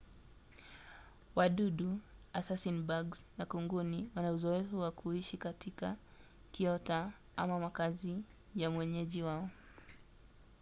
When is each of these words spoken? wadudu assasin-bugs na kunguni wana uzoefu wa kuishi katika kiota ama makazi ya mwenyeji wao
wadudu 1.37 1.89
assasin-bugs 2.39 3.19
na 3.37 3.43
kunguni 3.45 4.09
wana 4.15 4.31
uzoefu 4.31 4.79
wa 4.79 4.91
kuishi 4.91 5.37
katika 5.37 5.95
kiota 6.51 7.13
ama 7.37 7.59
makazi 7.59 8.23
ya 8.55 8.69
mwenyeji 8.71 9.23
wao 9.23 9.49